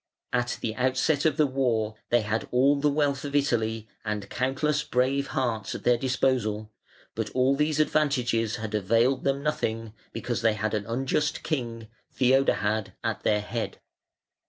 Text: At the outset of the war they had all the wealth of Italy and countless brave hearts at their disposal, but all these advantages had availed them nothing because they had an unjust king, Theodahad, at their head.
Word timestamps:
At 0.33 0.57
the 0.61 0.73
outset 0.77 1.25
of 1.25 1.37
the 1.37 1.45
war 1.45 1.93
they 2.09 2.21
had 2.21 2.47
all 2.49 2.75
the 2.79 2.89
wealth 2.89 3.23
of 3.23 3.35
Italy 3.35 3.87
and 4.03 4.31
countless 4.31 4.83
brave 4.83 5.27
hearts 5.27 5.75
at 5.75 5.83
their 5.83 5.95
disposal, 5.99 6.71
but 7.13 7.29
all 7.35 7.55
these 7.55 7.79
advantages 7.79 8.55
had 8.55 8.73
availed 8.73 9.23
them 9.25 9.43
nothing 9.43 9.93
because 10.11 10.41
they 10.41 10.53
had 10.55 10.73
an 10.73 10.87
unjust 10.87 11.43
king, 11.43 11.87
Theodahad, 12.11 12.93
at 13.03 13.21
their 13.21 13.41
head. 13.41 13.77